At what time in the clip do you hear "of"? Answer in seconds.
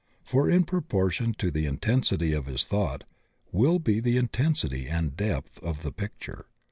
2.33-2.47, 5.59-5.83